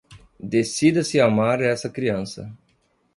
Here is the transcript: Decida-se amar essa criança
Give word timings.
Decida-se 0.43 1.19
amar 1.21 1.61
essa 1.61 1.87
criança 1.87 2.51